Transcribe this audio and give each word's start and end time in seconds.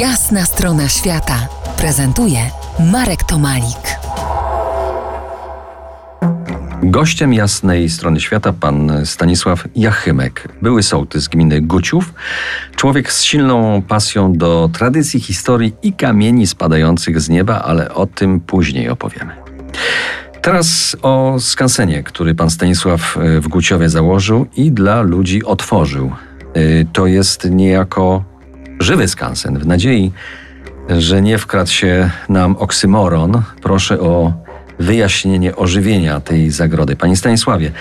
Jasna 0.00 0.44
strona 0.44 0.88
świata 0.88 1.48
prezentuje 1.78 2.38
Marek 2.92 3.24
Tomalik. 3.24 3.98
Gościem 6.82 7.34
jasnej 7.34 7.88
strony 7.88 8.20
świata 8.20 8.52
pan 8.52 9.06
Stanisław 9.06 9.64
Jachymek, 9.76 10.48
były 10.62 10.82
sołtys 10.82 11.28
gminy 11.28 11.60
Guciów, 11.60 12.14
człowiek 12.76 13.12
z 13.12 13.22
silną 13.22 13.82
pasją 13.82 14.32
do 14.32 14.70
tradycji, 14.72 15.20
historii 15.20 15.74
i 15.82 15.92
kamieni 15.92 16.46
spadających 16.46 17.20
z 17.20 17.28
nieba, 17.28 17.62
ale 17.62 17.94
o 17.94 18.06
tym 18.06 18.40
później 18.40 18.88
opowiemy. 18.88 19.32
Teraz 20.42 20.96
o 21.02 21.36
skansenie, 21.40 22.02
który 22.02 22.34
pan 22.34 22.50
Stanisław 22.50 23.16
e, 23.16 23.40
w 23.40 23.48
Guciowie 23.48 23.88
założył 23.88 24.46
i 24.56 24.72
dla 24.72 25.02
ludzi 25.02 25.44
otworzył. 25.44 26.12
E, 26.54 26.84
to 26.92 27.06
jest 27.06 27.50
niejako 27.50 28.35
żywy 28.80 29.08
skansen, 29.08 29.58
w 29.58 29.66
nadziei, 29.66 30.12
że 30.88 31.22
nie 31.22 31.38
wkradł 31.38 31.70
się 31.70 32.10
nam 32.28 32.56
oksymoron. 32.56 33.42
Proszę 33.62 34.00
o 34.00 34.32
wyjaśnienie 34.78 35.56
ożywienia 35.56 36.20
tej 36.20 36.50
zagrody. 36.50 36.96
Panie 36.96 37.16
Stanisławie, 37.16 37.72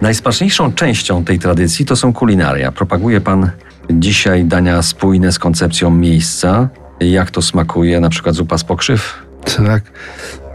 najsmaczniejszą 0.00 0.72
częścią 0.72 1.24
tej 1.24 1.38
tradycji 1.38 1.86
to 1.86 1.96
są 1.96 2.12
kulinaria. 2.12 2.72
Propaguje 2.72 3.20
pan 3.20 3.50
dzisiaj 3.90 4.44
dania 4.44 4.82
spójne 4.82 5.32
z 5.32 5.38
koncepcją 5.38 5.90
miejsca. 5.90 6.68
Jak 7.00 7.30
to 7.30 7.42
smakuje, 7.42 8.00
na 8.00 8.08
przykład 8.10 8.34
zupa 8.34 8.58
z 8.58 8.64
pokrzyw? 8.64 9.22
Tak, 9.56 9.82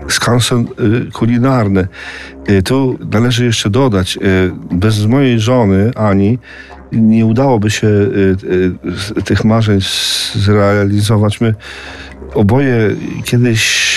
skansen 0.08 0.68
y, 1.08 1.12
kulinarny. 1.12 1.88
Y, 2.50 2.64
tu 2.64 3.00
należy 3.12 3.46
jeszcze 3.46 3.70
dodać, 3.70 4.18
y, 4.18 4.52
bez 4.72 5.06
mojej 5.06 5.40
żony 5.40 5.92
Ani 5.96 6.40
nie 6.92 7.26
udałoby 7.26 7.70
się 7.70 7.88
tych 9.26 9.46
marzeń 9.46 9.80
zrealizować. 10.36 11.42
My 11.42 11.56
oboje 12.34 12.96
kiedyś 13.26 13.88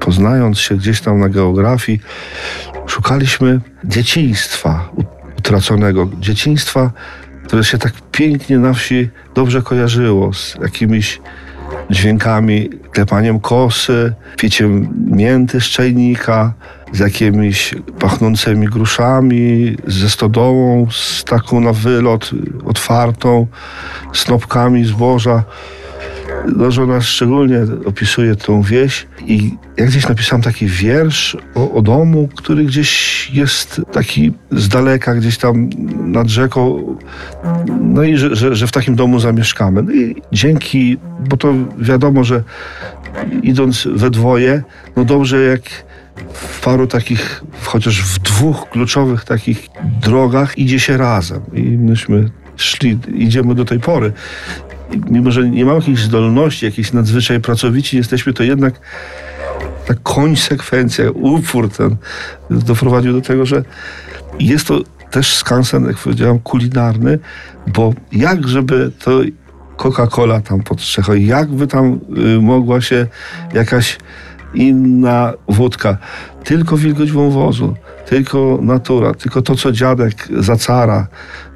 poznając 0.00 0.58
się 0.58 0.76
gdzieś 0.76 1.00
tam 1.00 1.20
na 1.20 1.28
geografii, 1.28 2.00
szukaliśmy 2.86 3.60
dzieciństwa 3.84 4.88
utraconego. 5.38 6.10
Dzieciństwa, 6.20 6.90
które 7.46 7.64
się 7.64 7.78
tak 7.78 7.92
pięknie 8.12 8.58
na 8.58 8.72
wsi 8.72 9.08
dobrze 9.34 9.62
kojarzyło 9.62 10.32
z 10.32 10.56
jakimiś 10.62 11.20
dźwiękami, 11.90 12.70
klepaniem 12.90 13.40
kosy, 13.40 14.14
piciem 14.36 14.88
mięty 15.10 15.60
z 15.60 15.64
czajnika, 15.64 16.52
z 16.92 16.98
jakimiś 16.98 17.74
pachnącymi 17.98 18.66
gruszami, 18.66 19.76
ze 19.86 20.10
stodołą, 20.10 20.86
z 20.90 21.24
taką 21.24 21.60
na 21.60 21.72
wylot 21.72 22.30
otwartą, 22.64 23.46
snopkami 24.12 24.84
zboża. 24.84 25.44
No, 26.56 26.70
żona 26.70 27.00
szczególnie 27.00 27.58
opisuje 27.84 28.36
tą 28.36 28.62
wieś 28.62 29.06
i 29.26 29.54
ja 29.76 29.86
gdzieś 29.86 30.08
napisałem 30.08 30.42
taki 30.42 30.66
wiersz 30.66 31.36
o, 31.54 31.72
o, 31.72 31.82
domu, 31.82 32.28
który 32.36 32.64
gdzieś 32.64 33.30
jest 33.32 33.80
taki 33.92 34.32
z 34.50 34.68
daleka, 34.68 35.14
gdzieś 35.14 35.38
tam 35.38 35.70
nad 35.98 36.28
rzeką. 36.28 36.96
No 37.80 38.02
i 38.02 38.16
że, 38.16 38.36
że, 38.36 38.56
że 38.56 38.66
w 38.66 38.72
takim 38.72 38.94
domu 38.94 39.20
zamieszkamy. 39.20 39.82
No 39.82 39.92
i 39.92 40.22
dzięki, 40.32 40.96
bo 41.28 41.36
to 41.36 41.54
wiadomo, 41.78 42.24
że 42.24 42.42
idąc 43.42 43.88
we 43.94 44.10
dwoje, 44.10 44.62
no 44.96 45.04
dobrze 45.04 45.44
jak 45.44 45.60
w 46.32 46.64
paru 46.64 46.86
takich, 46.86 47.44
chociaż 47.62 48.02
w 48.02 48.18
dwóch 48.18 48.68
kluczowych 48.70 49.24
takich 49.24 49.68
drogach 50.02 50.58
idzie 50.58 50.80
się 50.80 50.96
razem. 50.96 51.40
I 51.54 51.62
myśmy 51.62 52.30
szli, 52.56 52.98
idziemy 53.14 53.54
do 53.54 53.64
tej 53.64 53.80
pory 53.80 54.12
mimo 55.10 55.30
że 55.30 55.50
nie 55.50 55.64
mamy 55.64 55.78
jakichś 55.78 56.02
zdolności, 56.02 56.66
jakiejś 56.66 56.92
nadzwyczaj 56.92 57.40
pracowici 57.40 57.96
jesteśmy, 57.96 58.32
to 58.32 58.42
jednak 58.42 58.80
ta 59.86 59.94
konsekwencja, 60.02 61.10
upór 61.10 61.70
ten 61.70 61.96
doprowadził 62.50 63.12
do 63.12 63.20
tego, 63.20 63.46
że 63.46 63.64
jest 64.38 64.66
to 64.66 64.80
też 65.10 65.36
skansen, 65.36 65.86
jak 65.86 65.96
powiedziałem, 65.96 66.38
kulinarny, 66.38 67.18
bo 67.66 67.94
jak 68.12 68.48
żeby 68.48 68.90
to 69.04 69.20
Coca-Cola 69.76 70.42
tam 70.42 70.62
podstrzechał, 70.62 71.16
jakby 71.16 71.66
tam 71.66 72.00
y, 72.36 72.42
mogła 72.42 72.80
się 72.80 73.06
jakaś 73.54 73.98
inna 74.54 75.32
wódka, 75.48 75.96
tylko 76.44 76.76
wilgoć 76.76 77.12
wąwozu, 77.12 77.74
tylko 78.06 78.58
natura, 78.62 79.14
tylko 79.14 79.42
to, 79.42 79.54
co 79.54 79.72
dziadek 79.72 80.28
za 80.38 80.56
cara, 80.56 81.06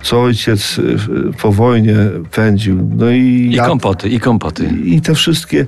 co 0.03 0.23
ojciec 0.23 0.79
y, 0.79 0.97
po 1.43 1.53
wojnie 1.53 1.97
pędził. 2.31 2.89
No 2.97 3.11
i, 3.11 3.51
I 3.53 3.57
kompoty, 3.57 4.09
i 4.09 4.21
kompoty. 4.21 4.65
I 4.85 5.01
te 5.01 5.15
wszystkie, 5.15 5.67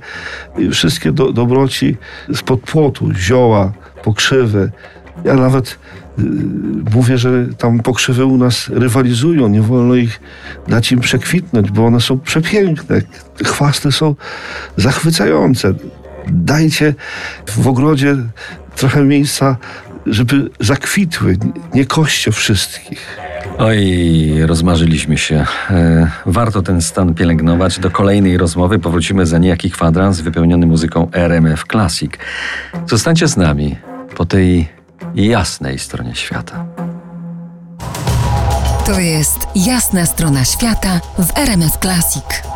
wszystkie 0.71 1.13
do, 1.13 1.33
dobroci 1.33 1.97
spod 2.35 2.61
płotu, 2.61 3.15
zioła, 3.15 3.73
pokrzywy. 4.03 4.71
Ja 5.25 5.35
nawet 5.35 5.79
y, 6.19 6.23
mówię, 6.95 7.19
że 7.19 7.47
tam 7.59 7.81
pokrzywy 7.81 8.25
u 8.25 8.37
nas 8.37 8.69
rywalizują, 8.69 9.49
nie 9.49 9.63
wolno 9.63 9.95
ich 9.95 10.21
dać 10.69 10.93
im 10.93 11.01
przekwitnąć, 11.01 11.71
bo 11.71 11.87
one 11.87 12.01
są 12.01 12.19
przepiękne. 12.19 13.01
Chwasty 13.45 13.93
są 13.93 14.15
zachwycające. 14.77 15.75
Dajcie 16.29 16.95
w 17.47 17.69
ogrodzie 17.69 18.17
trochę 18.77 19.05
miejsca 19.05 19.57
żeby 20.07 20.51
zakwitły, 20.61 21.37
nie 21.75 21.87
koście 21.87 22.33
wszystkich. 22.33 23.19
Oj, 23.59 24.47
rozmarzyliśmy 24.47 25.19
się. 25.19 25.47
E, 25.71 26.11
warto 26.27 26.63
ten 26.63 26.83
stan 26.83 27.15
pielęgnować. 27.15 27.79
Do 27.79 27.91
kolejnej 27.91 28.37
rozmowy 28.37 28.79
powrócimy 28.79 29.27
za 29.27 29.39
niejaki 29.39 29.71
kwadrans 29.71 30.21
wypełniony 30.21 30.67
muzyką 30.67 31.09
RMF 31.13 31.65
Classic. 31.71 32.13
Zostańcie 32.87 33.29
z 33.29 33.37
nami 33.37 33.77
po 34.17 34.25
tej 34.25 34.69
jasnej 35.15 35.79
stronie 35.79 36.15
świata. 36.15 36.67
To 38.87 39.01
jest 39.01 39.39
jasna 39.55 40.07
strona 40.07 40.45
świata 40.45 41.01
w 41.19 41.39
RMF 41.39 41.79
Classic. 41.79 42.54